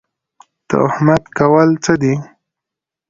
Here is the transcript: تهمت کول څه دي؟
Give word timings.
تهمت 0.69 1.23
کول 1.37 1.69
څه 1.83 1.93
دي؟ 2.01 2.13